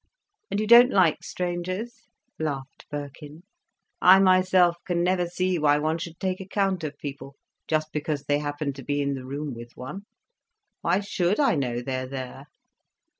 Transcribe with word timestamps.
"And 0.49 0.59
you 0.59 0.65
don't 0.65 0.89
like 0.89 1.23
strangers?" 1.23 2.07
laughed 2.39 2.87
Birkin. 2.89 3.43
"I 4.01 4.17
myself 4.17 4.77
can 4.87 5.03
never 5.03 5.27
see 5.27 5.59
why 5.59 5.77
one 5.77 5.99
should 5.99 6.19
take 6.19 6.41
account 6.41 6.83
of 6.83 6.97
people, 6.97 7.35
just 7.67 7.91
because 7.91 8.23
they 8.23 8.39
happen 8.39 8.73
to 8.73 8.83
be 8.83 8.99
in 8.99 9.13
the 9.13 9.25
room 9.27 9.53
with 9.53 9.73
one: 9.75 10.07
why 10.81 11.01
should 11.01 11.39
I 11.39 11.53
know 11.53 11.83
they 11.83 11.97
are 11.97 12.07
there?" 12.07 12.45